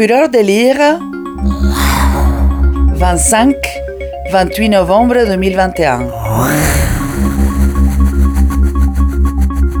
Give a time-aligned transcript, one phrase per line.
[0.00, 0.78] Fureur de lire
[4.32, 6.08] 25-28 novembre 2021.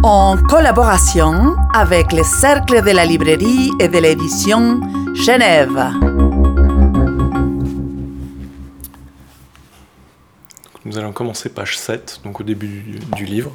[0.02, 4.82] En collaboration avec le Cercle de la librairie et de l'édition
[5.14, 5.90] Genève.
[10.84, 13.52] Nous allons commencer page 7, donc au début du livre.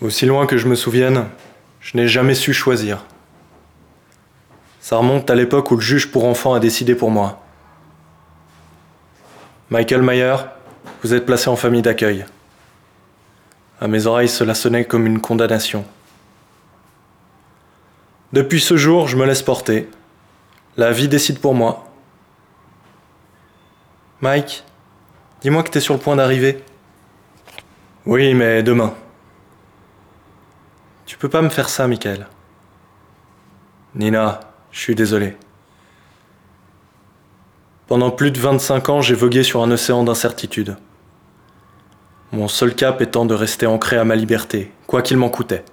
[0.00, 1.26] Aussi loin que je me souvienne,
[1.80, 3.04] je n'ai jamais su choisir.
[4.80, 7.42] Ça remonte à l'époque où le juge pour enfants a décidé pour moi.
[9.70, 10.36] Michael Mayer,
[11.02, 12.26] vous êtes placé en famille d'accueil.
[13.80, 15.84] À mes oreilles, cela sonnait comme une condamnation.
[18.32, 19.88] Depuis ce jour, je me laisse porter.
[20.76, 21.88] La vie décide pour moi.
[24.20, 24.64] Mike,
[25.40, 26.62] dis-moi que t'es sur le point d'arriver.
[28.06, 28.94] Oui, mais demain.
[31.14, 32.26] Tu peux pas me faire ça, Michael.
[33.94, 34.40] Nina,
[34.72, 35.36] je suis désolé.
[37.86, 40.76] Pendant plus de 25 ans, j'ai vogué sur un océan d'incertitude.
[42.32, 45.64] Mon seul cap étant de rester ancré à ma liberté, quoi qu'il m'en coûtait.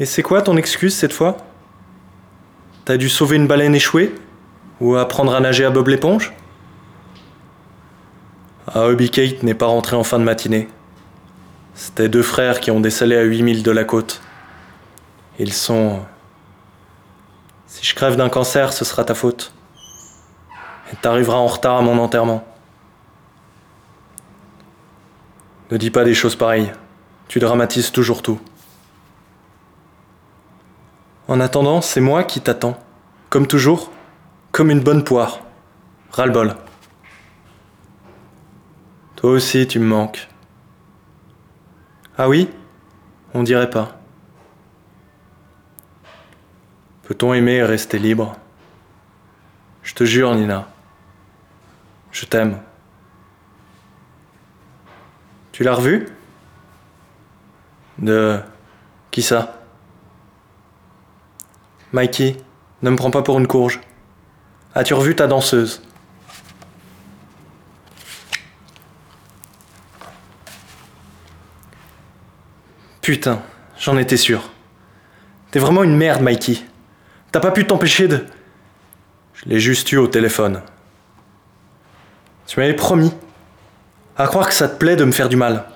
[0.00, 1.36] Et c'est quoi ton excuse cette fois?
[2.86, 4.14] T'as dû sauver une baleine échouée?
[4.80, 6.32] Ou apprendre à nager à Bob l'éponge?
[8.66, 10.68] Ah, Hobby Kate n'est pas rentré en fin de matinée.
[11.74, 14.20] C'était deux frères qui ont décelé à 8000 de la côte.
[15.38, 16.00] Ils sont...
[17.66, 19.52] Si je crève d'un cancer, ce sera ta faute.
[20.92, 22.46] Et t'arriveras en retard à mon enterrement.
[25.70, 26.72] Ne dis pas des choses pareilles.
[27.26, 28.38] Tu dramatises toujours tout.
[31.26, 32.78] En attendant, c'est moi qui t'attends.
[33.30, 33.90] Comme toujours,
[34.52, 35.40] comme une bonne poire.
[36.12, 36.54] Ras-le-bol.
[39.16, 40.28] Toi aussi, tu me manques.
[42.16, 42.48] Ah oui?
[43.34, 43.98] On dirait pas.
[47.02, 48.36] Peut-on aimer et rester libre?
[49.82, 50.68] Je te jure, Nina.
[52.12, 52.60] Je t'aime.
[55.52, 56.08] Tu l'as revu?
[57.98, 58.40] De...
[59.10, 59.60] Qui ça?
[61.92, 62.36] Mikey,
[62.82, 63.80] ne me prends pas pour une courge.
[64.74, 65.82] As-tu revu ta danseuse?
[73.04, 73.42] Putain,
[73.78, 74.50] j'en étais sûr.
[75.50, 76.58] T'es vraiment une merde, Mikey.
[77.32, 78.24] T'as pas pu t'empêcher de...
[79.34, 80.62] Je l'ai juste eu au téléphone.
[82.46, 83.12] Tu m'avais promis.
[84.16, 85.66] À croire que ça te plaît de me faire du mal.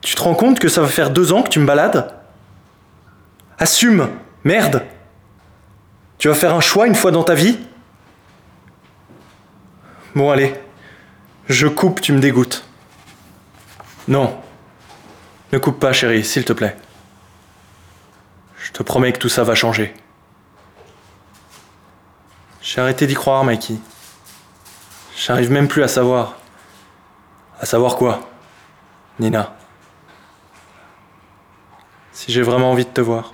[0.00, 2.12] Tu te rends compte que ça va faire deux ans que tu me balades?
[3.56, 4.08] Assume
[4.42, 4.84] Merde
[6.18, 7.56] Tu vas faire un choix une fois dans ta vie?
[10.16, 10.54] Bon allez,
[11.48, 12.64] je coupe, tu me dégoûtes.
[14.08, 14.40] Non,
[15.52, 16.76] ne coupe pas chérie, s'il te plaît.
[18.58, 19.94] Je te promets que tout ça va changer.
[22.60, 23.76] J'ai arrêté d'y croire, Mikey.
[25.16, 26.36] J'arrive même plus à savoir.
[27.60, 28.28] À savoir quoi
[29.18, 29.56] Nina?
[32.12, 33.32] Si j'ai vraiment envie de te voir.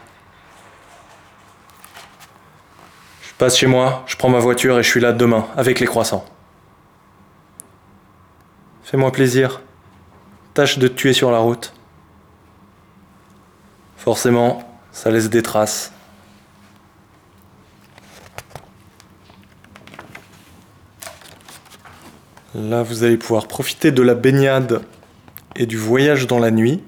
[3.23, 5.87] Je passe chez moi, je prends ma voiture et je suis là demain, avec les
[5.87, 6.25] croissants.
[8.85, 9.61] Fais-moi plaisir.
[10.55, 11.75] Tâche de te tuer sur la route.
[14.05, 15.91] Forcément, ça laisse des traces.
[22.55, 24.85] Là, vous allez pouvoir profiter de la baignade
[25.57, 26.85] et du voyage dans la nuit.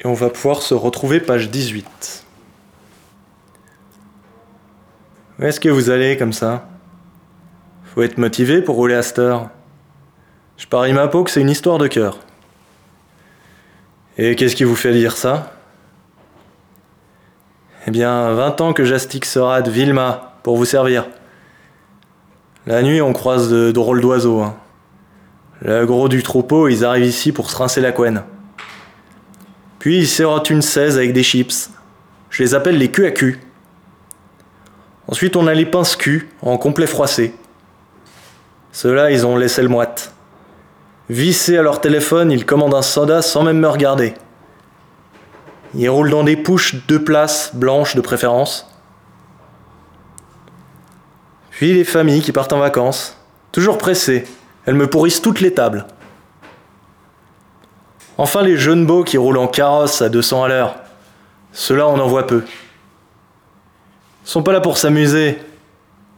[0.00, 2.24] Et on va pouvoir se retrouver page 18.
[5.38, 6.68] Où est-ce que vous allez comme ça?
[7.94, 9.50] Faut être motivé pour rouler à cette heure.
[10.56, 12.18] Je parie ma peau que c'est une histoire de cœur.
[14.18, 15.52] Et qu'est-ce qui vous fait dire ça?
[17.86, 21.06] Eh bien, 20 ans que j'astique ce rat de Vilma pour vous servir.
[22.66, 24.40] La nuit, on croise de drôles d'oiseaux.
[24.40, 24.56] hein.
[25.60, 28.24] Le gros du troupeau, ils arrivent ici pour se rincer la couenne.
[29.78, 31.70] Puis ils serrotent une 16 avec des chips.
[32.30, 33.40] Je les appelle les culs à cul.
[35.06, 37.34] Ensuite, on a les pinces cul en complet froissé.
[38.74, 40.12] Ceux-là, ils ont laissé le moite.
[41.08, 44.14] Vissés à leur téléphone, ils commandent un soda sans même me regarder.
[45.76, 48.68] Ils roulent dans des pouches deux places, blanches de préférence.
[51.52, 53.16] Puis les familles qui partent en vacances,
[53.52, 54.24] toujours pressées,
[54.66, 55.86] elles me pourrissent toutes les tables.
[58.18, 60.74] Enfin les jeunes beaux qui roulent en carrosse à 200 à l'heure.
[61.52, 62.42] Ceux-là, on en voit peu.
[64.24, 65.38] sont pas là pour s'amuser.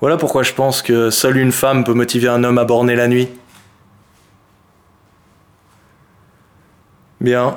[0.00, 3.08] Voilà pourquoi je pense que seule une femme peut motiver un homme à borner la
[3.08, 3.28] nuit.
[7.20, 7.56] Bien.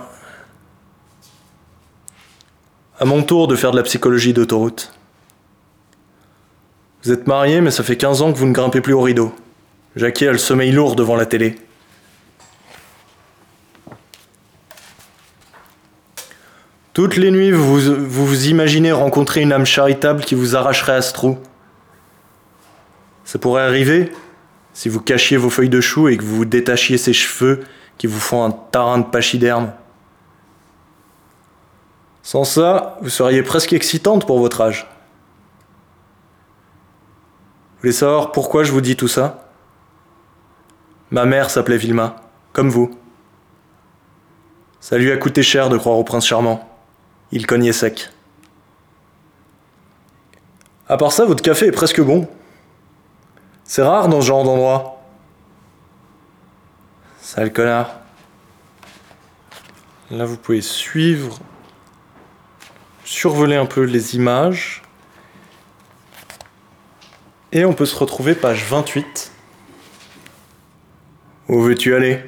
[2.97, 4.93] À mon tour de faire de la psychologie d'autoroute.
[7.03, 9.33] Vous êtes marié, mais ça fait 15 ans que vous ne grimpez plus au rideau.
[9.95, 11.55] Jackie a le sommeil lourd devant la télé.
[16.93, 21.01] Toutes les nuits, vous, vous vous imaginez rencontrer une âme charitable qui vous arracherait à
[21.01, 21.37] ce trou.
[23.29, 24.11] Ça pourrait arriver
[24.73, 27.63] si vous cachiez vos feuilles de chou et que vous détachiez ses cheveux
[27.99, 29.71] qui vous font un tarin de pachyderme.
[32.23, 34.89] Sans ça, vous seriez presque excitante pour votre âge.
[37.75, 39.47] Vous voulez savoir pourquoi je vous dis tout ça?
[41.11, 42.15] Ma mère s'appelait Vilma,
[42.51, 42.89] comme vous.
[44.79, 46.67] Ça lui a coûté cher de croire au prince charmant.
[47.31, 48.09] Il cognait sec.
[50.87, 52.27] À part ça, votre café est presque bon.
[53.69, 54.99] C'est rare dans ce genre d'endroit.
[57.21, 57.91] Sale connard.
[60.09, 61.37] Là, vous pouvez suivre,
[63.05, 64.81] survoler un peu les images.
[67.51, 69.31] Et on peut se retrouver page 28.
[71.49, 72.27] Où veux-tu aller?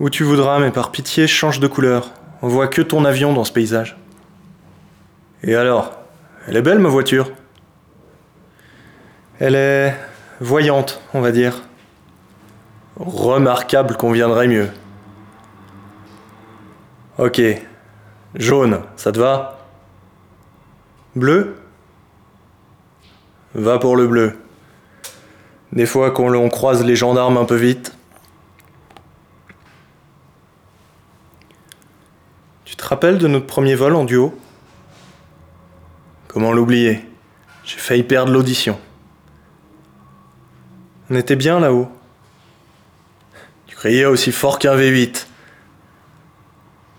[0.00, 2.12] Où tu voudras, mais par pitié, change de couleur.
[2.42, 3.96] On voit que ton avion dans ce paysage.
[5.42, 5.92] Et alors?
[6.46, 7.30] Elle est belle ma voiture
[9.38, 9.94] Elle est
[10.40, 11.62] voyante, on va dire.
[12.96, 14.70] Remarquable conviendrait mieux.
[17.18, 17.42] Ok.
[18.34, 19.58] Jaune, ça te va?
[21.14, 21.56] Bleu?
[23.54, 24.38] Va pour le bleu.
[25.72, 27.94] Des fois qu'on croise les gendarmes un peu vite.
[32.64, 34.38] Tu te rappelles de notre premier vol en duo?
[36.28, 37.04] Comment l'oublier?
[37.64, 38.78] J'ai failli perdre l'audition.
[41.08, 41.88] On était bien là-haut.
[43.66, 45.26] Tu criais aussi fort qu'un V8.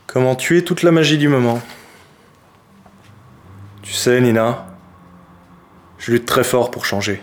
[0.06, 1.62] Comment tuer toute la magie du moment?
[3.82, 4.68] Tu sais, Nina,
[5.98, 7.22] je lutte très fort pour changer.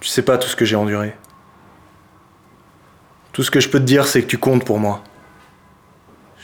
[0.00, 1.14] Tu sais pas tout ce que j'ai enduré.
[3.32, 5.02] Tout ce que je peux te dire, c'est que tu comptes pour moi.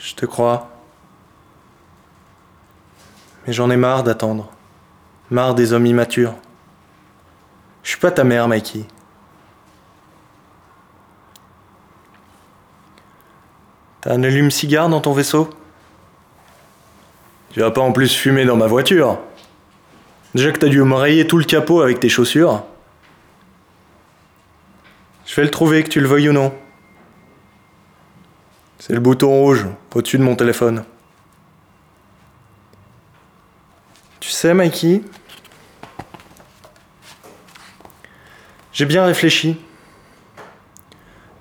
[0.01, 0.69] Je te crois.
[3.45, 4.51] Mais j'en ai marre d'attendre.
[5.31, 6.35] Marre des hommes immatures.
[7.89, 8.85] Je suis pas ta mère, Mikey.
[14.01, 15.49] T'as un allume-cigare dans ton vaisseau?
[17.49, 19.17] Tu vas pas en plus fumer dans ma voiture
[20.35, 22.63] Déjà que t'as dû me rayer tout le capot avec tes chaussures.
[25.25, 26.53] Je vais le trouver, que tu le veuilles ou non.
[28.77, 29.65] C'est le bouton rouge
[29.95, 30.85] au-dessus de mon téléphone.
[34.19, 35.01] Tu sais, Mikey,
[38.79, 39.59] j'ai bien réfléchi.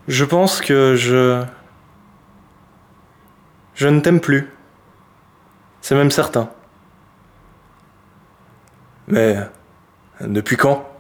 [0.09, 1.45] Je pense que je...
[3.77, 4.51] Je ne t'aime plus.
[5.81, 6.51] C'est même certain.
[9.07, 9.37] Mais
[10.21, 10.91] depuis quand?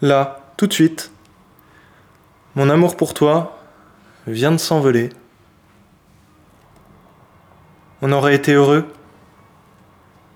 [0.00, 1.12] Là, tout de suite.
[2.54, 3.60] Mon amour pour toi
[4.26, 5.10] vient de s'envoler.
[8.00, 8.90] On aurait été heureux.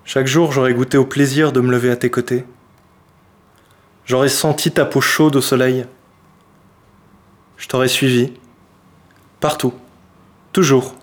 [0.05, 2.45] Chaque jour, j'aurais goûté au plaisir de me lever à tes côtés.
[4.05, 5.85] J'aurais senti ta peau chaude au soleil.
[7.57, 8.33] Je t'aurais suivi.
[9.39, 9.73] Partout.
[10.51, 10.95] Toujours.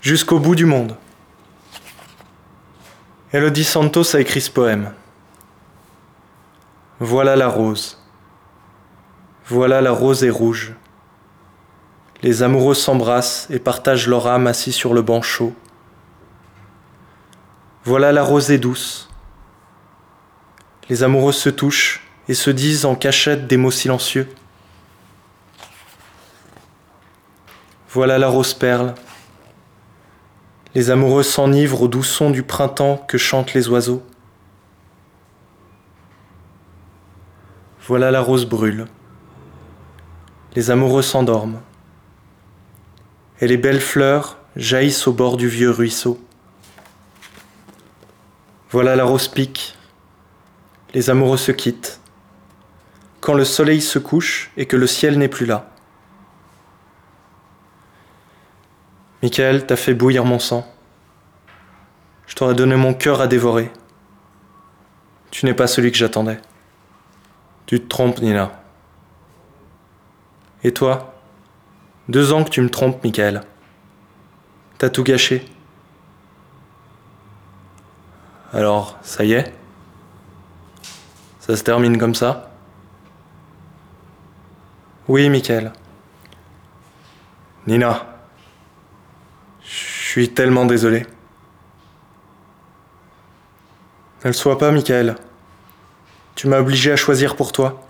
[0.00, 0.96] Jusqu'au bout du monde.
[3.32, 4.92] Elodie Santos a écrit ce poème.
[7.00, 7.98] Voilà la rose.
[9.46, 10.74] Voilà la rose est rouge.
[12.22, 15.54] Les amoureux s'embrassent et partagent leur âme assis sur le banc chaud.
[17.84, 19.07] Voilà la rosée douce.
[20.88, 24.28] Les amoureux se touchent et se disent en cachette des mots silencieux.
[27.90, 28.94] Voilà la rose perle.
[30.74, 34.02] Les amoureux s'enivrent au doux son du printemps que chantent les oiseaux.
[37.86, 38.86] Voilà la rose brûle.
[40.54, 41.60] Les amoureux s'endorment.
[43.40, 46.20] Et les belles fleurs jaillissent au bord du vieux ruisseau.
[48.70, 49.77] Voilà la rose pique.
[50.94, 52.00] Les amoureux se quittent.
[53.20, 55.70] Quand le soleil se couche et que le ciel n'est plus là.
[59.22, 60.72] Michael, t'as fait bouillir mon sang.
[62.26, 63.72] Je t'aurais donné mon cœur à dévorer.
[65.30, 66.40] Tu n'es pas celui que j'attendais.
[67.66, 68.62] Tu te trompes, Nina.
[70.62, 71.14] Et toi?
[72.08, 73.42] Deux ans que tu me trompes, Michael.
[74.78, 75.44] T'as tout gâché.
[78.52, 79.57] Alors, ça y est?
[81.48, 82.50] Ça se termine comme ça
[85.08, 85.72] Oui, Michael.
[87.66, 88.06] Nina.
[89.62, 91.06] Je suis tellement désolé.
[94.24, 95.16] Ne le sois pas, Michael.
[96.34, 97.82] Tu m'as obligé à choisir pour toi.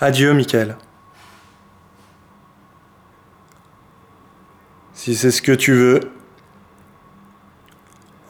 [0.00, 0.76] Adieu, Michael.
[4.92, 6.00] Si c'est ce que tu veux.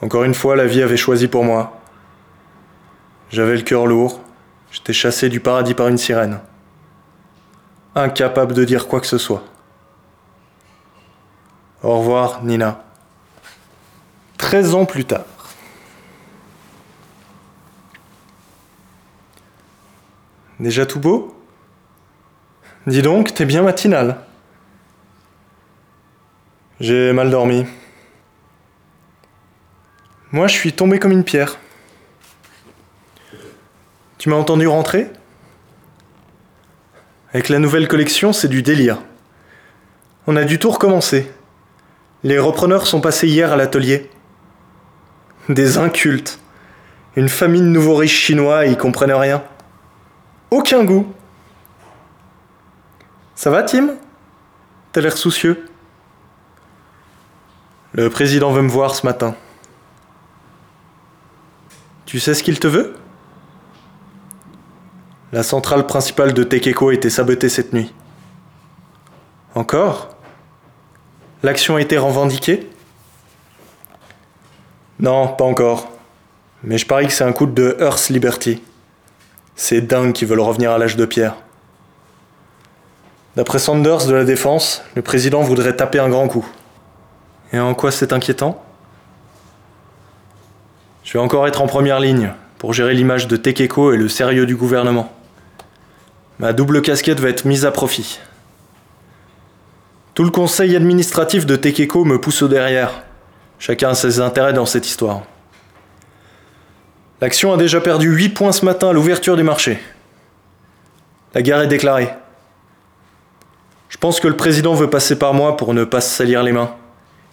[0.02, 1.75] Encore une fois, la vie avait choisi pour moi.
[3.30, 4.20] J'avais le cœur lourd.
[4.70, 6.40] J'étais chassé du paradis par une sirène.
[7.94, 9.42] Incapable de dire quoi que ce soit.
[11.82, 12.84] Au revoir, Nina.
[14.38, 15.24] 13 ans plus tard.
[20.60, 21.36] Déjà tout beau?
[22.86, 24.20] Dis donc, t'es bien matinal.
[26.80, 27.66] J'ai mal dormi.
[30.32, 31.58] Moi, je suis tombé comme une pierre.
[34.26, 35.08] Tu m'as entendu rentrer?
[37.32, 38.98] Avec la nouvelle collection, c'est du délire.
[40.26, 41.30] On a du tout recommencer.
[42.24, 44.10] Les repreneurs sont passés hier à l'atelier.
[45.48, 46.40] Des incultes.
[47.14, 49.44] Une famille de nouveaux riches chinois, ils comprennent rien.
[50.50, 51.14] Aucun goût.
[53.36, 53.90] Ça va, Tim?
[54.90, 55.66] T'as l'air soucieux?
[57.92, 59.36] Le président veut me voir ce matin.
[62.06, 62.95] Tu sais ce qu'il te veut?
[65.36, 67.92] La centrale principale de Tekeko a été sabotée cette nuit.
[69.54, 70.16] Encore?
[71.42, 72.66] L'action a été revendiquée?
[74.98, 75.90] Non, pas encore.
[76.62, 78.62] Mais je parie que c'est un coup de Earth Liberty.
[79.56, 81.34] C'est dingue qu'ils veulent revenir à l'âge de pierre.
[83.36, 86.48] D'après Sanders de la Défense, le président voudrait taper un grand coup.
[87.52, 88.64] Et en quoi c'est inquiétant?
[91.04, 94.46] Je vais encore être en première ligne pour gérer l'image de Tekeko et le sérieux
[94.46, 95.12] du gouvernement.
[96.38, 98.20] Ma double casquette va être mise à profit.
[100.14, 103.04] Tout le conseil administratif de Tekeko me pousse au derrière.
[103.58, 105.22] Chacun a ses intérêts dans cette histoire.
[107.22, 109.78] L'action a déjà perdu 8 points ce matin à l'ouverture du marché.
[111.34, 112.10] La guerre est déclarée.
[113.88, 116.52] Je pense que le président veut passer par moi pour ne pas se salir les
[116.52, 116.74] mains.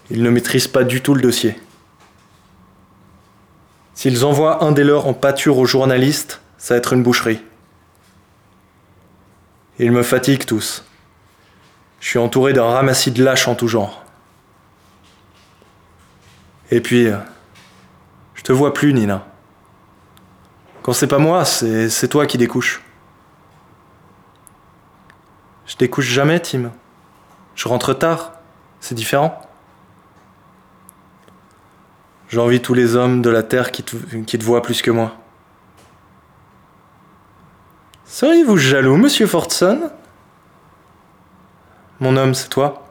[0.09, 1.59] Ils ne maîtrisent pas du tout le dossier.
[3.93, 7.41] S'ils envoient un des leurs en pâture aux journalistes, ça va être une boucherie.
[9.79, 10.83] Ils me fatiguent tous.
[11.99, 14.03] Je suis entouré d'un ramassis de lâches en tout genre.
[16.69, 17.07] Et puis,
[18.35, 19.25] je te vois plus, Nina.
[20.81, 22.83] Quand c'est pas moi, c'est toi qui découches.
[25.65, 26.71] Je découche jamais, Tim.
[27.55, 28.33] Je rentre tard.
[28.79, 29.41] C'est différent.
[32.27, 35.15] J'envie tous les hommes de la terre qui te, qui te voient plus que moi.
[38.13, 39.89] Seriez-vous jaloux, monsieur Fordson
[41.99, 42.87] Mon homme, c'est toi.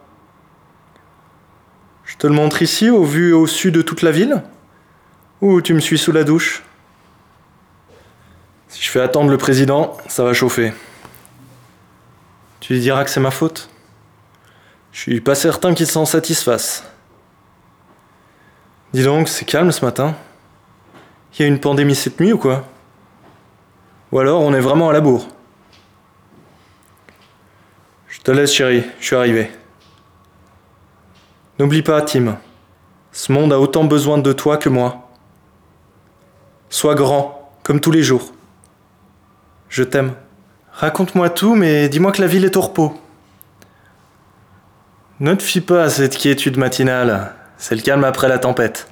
[2.05, 4.43] Je te le montre ici, au vu au sud de toute la ville?
[5.41, 6.65] Ou tu me suis sous la douche?
[8.67, 10.73] Si je fais attendre le président, ça va chauffer.
[12.59, 13.71] Tu lui diras que c'est ma faute?
[14.91, 16.83] Je suis pas certain qu'il s'en satisfasse.
[18.93, 20.17] Dis donc, c'est calme ce matin.
[21.35, 22.72] Il y a une pandémie cette nuit ou quoi?
[24.13, 25.27] Ou alors on est vraiment à la bourre
[28.09, 29.51] Je te laisse chérie, je suis arrivé.
[31.59, 32.37] N'oublie pas, Tim,
[33.11, 35.09] ce monde a autant besoin de toi que moi.
[36.69, 38.33] Sois grand, comme tous les jours.
[39.69, 40.13] Je t'aime.
[40.73, 42.95] Raconte-moi tout, mais dis-moi que la ville est au repos.
[45.21, 47.35] Ne te fie pas à cette quiétude matinale.
[47.57, 48.89] C'est le calme après la tempête.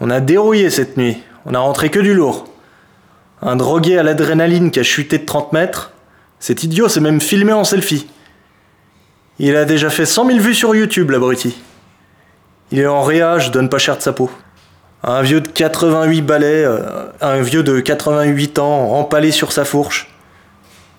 [0.00, 1.22] On a dérouillé cette nuit.
[1.44, 2.51] On a rentré que du lourd.
[3.42, 5.92] Un drogué à l'adrénaline qui a chuté de 30 mètres.
[6.38, 8.06] Cet idiot s'est même filmé en selfie.
[9.38, 11.56] Il a déjà fait 100 000 vues sur YouTube, l'abruti.
[12.70, 14.30] Il est en réa, je donne pas cher de sa peau.
[15.02, 20.14] Un vieux de 88 balais, euh, un vieux de 88 ans, empalé sur sa fourche.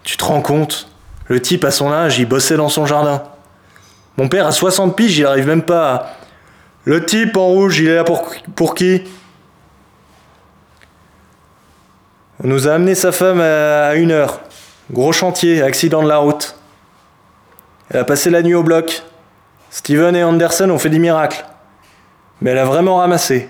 [0.04, 0.90] Tu te rends compte?
[1.28, 3.24] Le type à son âge, il bossait dans son jardin.
[4.18, 6.10] Mon père a 60 piges, il arrive même pas à
[6.86, 9.04] le type en rouge, il est là pour qui?
[12.42, 14.42] On nous a amené sa femme à une heure.
[14.92, 16.56] Gros chantier, accident de la route.
[17.90, 19.04] Elle a passé la nuit au bloc.
[19.70, 21.46] Steven et Anderson ont fait des miracles.
[22.42, 23.50] Mais elle a vraiment ramassé.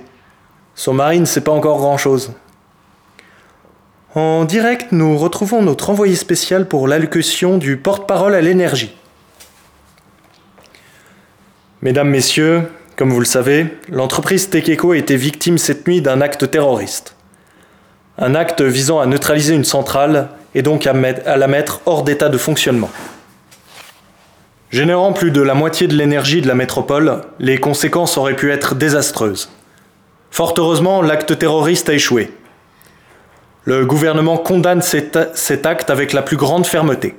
[0.75, 2.33] Son mari ne sait pas encore grand-chose.
[4.15, 8.95] En direct, nous retrouvons notre envoyé spécial pour l'allocution du porte-parole à l'énergie.
[11.81, 16.51] Mesdames, Messieurs, comme vous le savez, l'entreprise Tekeko a été victime cette nuit d'un acte
[16.51, 17.15] terroriste.
[18.23, 22.37] Un acte visant à neutraliser une centrale et donc à, la mettre hors d'état de
[22.37, 22.89] fonctionnement.
[24.71, 28.75] Générant plus de la moitié de l'énergie de la métropole, les conséquences auraient pu être
[28.75, 29.49] désastreuses.
[30.31, 32.31] Fort heureusement, l'acte terroriste a échoué.
[33.65, 35.17] Le gouvernement condamne cet,
[35.65, 37.17] acte avec la plus grande fermeté.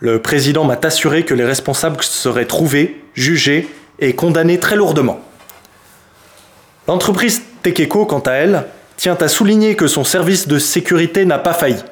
[0.00, 3.68] Le président m'a assuré que les responsables seraient trouvés, jugés
[4.00, 5.20] et condamnés très lourdement.
[6.88, 8.64] L'entreprise Tekeko, quant à elle,
[9.00, 11.82] tient à souligner que son service de sécurité n'a pas failli.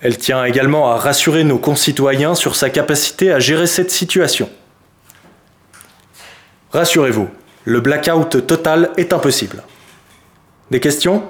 [0.00, 4.50] Elle tient également à rassurer nos concitoyens sur sa capacité à gérer cette situation.
[6.72, 7.28] Rassurez-vous,
[7.64, 9.62] le blackout total est impossible.
[10.72, 11.22] Des questions?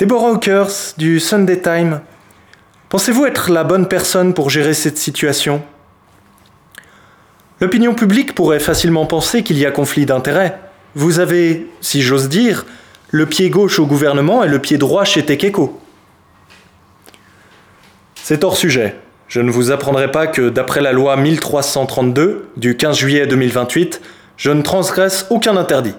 [0.00, 2.00] Deborah Hawkers du Sunday Time.
[2.88, 5.62] Pensez-vous être la bonne personne pour gérer cette situation?
[7.60, 10.58] L'opinion publique pourrait facilement penser qu'il y a conflit d'intérêts.
[10.94, 12.66] Vous avez, si j'ose dire,
[13.10, 15.80] le pied gauche au gouvernement et le pied droit chez Tekeko.
[18.14, 18.96] C'est hors sujet.
[19.28, 24.00] Je ne vous apprendrai pas que d'après la loi 1332 du 15 juillet 2028,
[24.36, 25.94] je ne transgresse aucun interdit.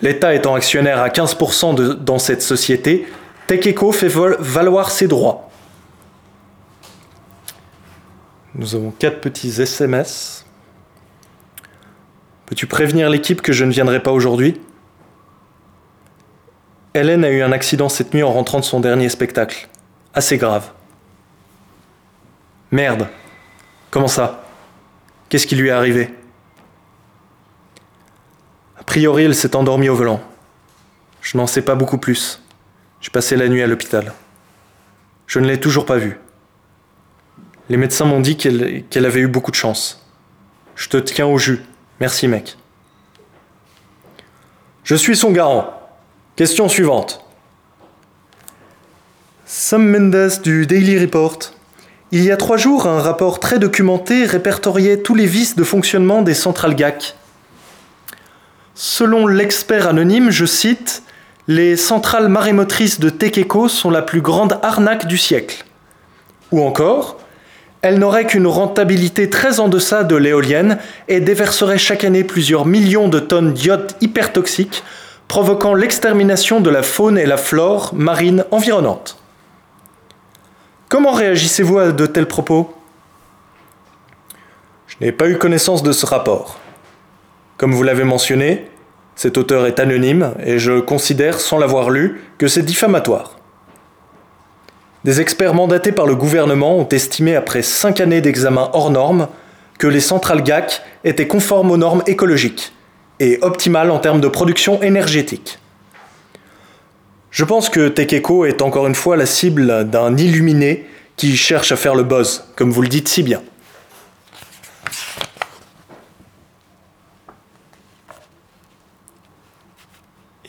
[0.00, 3.06] L'État étant actionnaire à 15% dans cette société,
[3.46, 5.50] Tekeko fait valoir ses droits.
[8.54, 10.44] Nous avons quatre petits SMS.
[12.48, 14.58] Peux-tu prévenir l'équipe que je ne viendrai pas aujourd'hui?
[16.94, 19.68] Hélène a eu un accident cette nuit en rentrant de son dernier spectacle.
[20.14, 20.72] Assez grave.
[22.70, 23.06] Merde.
[23.90, 24.46] Comment ça?
[25.28, 26.08] Qu'est-ce qui lui est arrivé?
[28.86, 30.22] Priori, elle s'est endormie au volant.
[31.20, 32.42] Je n'en sais pas beaucoup plus.
[33.02, 34.14] J'ai passé la nuit à l'hôpital.
[35.26, 36.18] Je ne l'ai toujours pas vue.
[37.68, 40.08] Les médecins m'ont dit qu'elle avait eu beaucoup de chance.
[40.76, 41.60] Je te tiens au jus.
[42.00, 42.56] Merci, mec.
[44.84, 45.74] Je suis son garant.
[46.36, 47.24] Question suivante.
[49.44, 51.38] Sam Mendes du Daily Report.
[52.10, 56.22] Il y a trois jours, un rapport très documenté répertoriait tous les vices de fonctionnement
[56.22, 57.16] des centrales GAC.
[58.74, 61.02] Selon l'expert anonyme, je cite,
[61.48, 65.64] Les centrales marémotrices de Tekeko sont la plus grande arnaque du siècle.
[66.52, 67.18] Ou encore,
[67.82, 73.08] elles n'auraient qu'une rentabilité très en deçà de l'éolienne et déverseraient chaque année plusieurs millions
[73.08, 74.82] de tonnes d'iode hypertoxiques,
[75.28, 79.18] provoquant l'extermination de la faune et la flore marine environnante.
[80.88, 82.74] Comment réagissez-vous à de tels propos?
[84.86, 86.58] Je n'ai pas eu connaissance de ce rapport.
[87.58, 88.70] Comme vous l'avez mentionné,
[89.14, 93.37] cet auteur est anonyme et je considère, sans l'avoir lu, que c'est diffamatoire.
[95.08, 99.28] Des experts mandatés par le gouvernement ont estimé, après cinq années d'examen hors normes,
[99.78, 102.74] que les centrales GAC étaient conformes aux normes écologiques
[103.18, 105.60] et optimales en termes de production énergétique.
[107.30, 111.76] Je pense que Tekeko est encore une fois la cible d'un illuminé qui cherche à
[111.76, 113.40] faire le buzz, comme vous le dites si bien.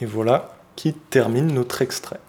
[0.01, 2.19] Et voilà qui termine notre extrait.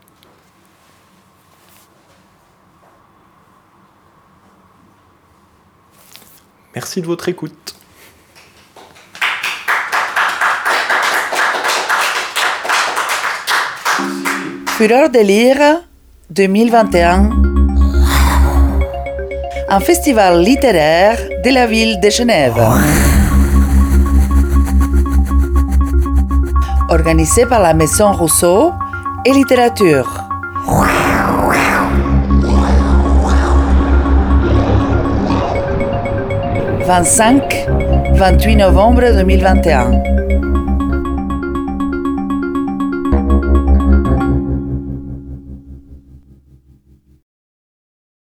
[6.74, 7.74] Merci de votre écoute.
[14.76, 15.82] Fureur de lire
[16.30, 17.30] 2021.
[19.68, 22.60] Un festival littéraire de la ville de Genève.
[26.90, 28.72] organisé par la Maison Rousseau
[29.24, 30.19] et Littérature.
[36.90, 40.19] «25-28 novembre 2021.